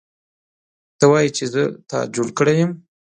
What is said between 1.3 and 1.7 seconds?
چې زه